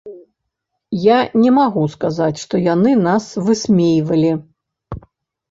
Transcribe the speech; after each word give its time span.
Я 1.03 1.17
не 1.43 1.51
магу 1.57 1.83
сказаць, 1.97 2.39
што 2.45 2.63
яны 2.73 2.91
нас 3.09 3.29
высмейвалі. 3.51 4.33